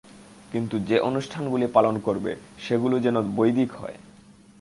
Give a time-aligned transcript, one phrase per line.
[0.51, 2.31] কিন্তু যে অনুষ্ঠানগুলি পালন করবে,
[2.59, 3.97] সেগুলি যেন বৈদিক হয়।